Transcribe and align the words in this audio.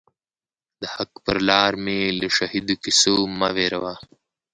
د 0.81 0.83
حق 0.95 1.11
پر 1.25 1.37
لار 1.49 1.73
می 1.83 1.99
له 2.19 2.27
شهیدو 2.37 2.75
کیسو 2.83 3.15
مه 3.39 3.49
وېروه 3.55 3.93